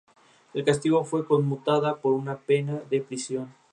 [0.55, 3.53] El castigo fue conmutada por una pena de prisión.